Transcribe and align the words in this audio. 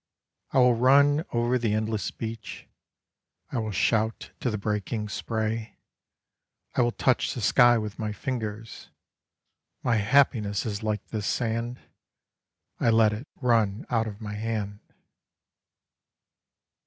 I 0.49 0.57
will 0.57 0.73
run 0.73 1.25
over 1.31 1.59
the 1.59 1.75
endless 1.75 2.09
beach, 2.09 2.67
I 3.51 3.59
will 3.59 3.69
shout 3.69 4.31
to 4.39 4.49
the 4.49 4.57
breaking 4.57 5.09
spray, 5.09 5.77
I 6.73 6.81
will 6.81 6.91
touch 6.91 7.35
the 7.35 7.39
sky 7.39 7.77
with 7.77 7.99
my 7.99 8.11
fingers. 8.11 8.89
My 9.83 9.97
happiness 9.97 10.65
is 10.65 10.81
like 10.81 11.05
this 11.09 11.27
sand: 11.27 11.81
I 12.79 12.89
let 12.89 13.13
it 13.13 13.27
run 13.35 13.85
out 13.91 14.07
of 14.07 14.19
my 14.21 14.33
hand. 14.33 14.79